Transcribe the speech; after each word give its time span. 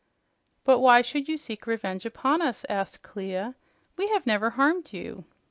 "But 0.63 0.79
why 0.79 1.03
should 1.03 1.27
you 1.27 1.37
seek 1.37 1.67
revenge 1.67 2.07
upon 2.07 2.41
us?" 2.41 2.65
asked 2.67 3.03
Clia. 3.03 3.53
"We 3.97 4.07
have 4.07 4.25
never 4.25 4.49
harmed 4.49 4.91
you." 4.93 5.25